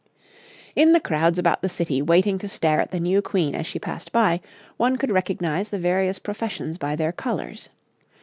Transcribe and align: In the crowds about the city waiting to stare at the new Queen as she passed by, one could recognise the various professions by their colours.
In 0.75 0.93
the 0.93 0.99
crowds 0.99 1.37
about 1.37 1.61
the 1.61 1.69
city 1.69 2.01
waiting 2.01 2.39
to 2.39 2.47
stare 2.47 2.81
at 2.81 2.89
the 2.89 2.99
new 2.99 3.21
Queen 3.21 3.53
as 3.53 3.67
she 3.67 3.77
passed 3.77 4.11
by, 4.11 4.41
one 4.77 4.95
could 4.95 5.11
recognise 5.11 5.69
the 5.69 5.77
various 5.77 6.17
professions 6.17 6.79
by 6.79 6.95
their 6.95 7.11
colours. 7.11 7.69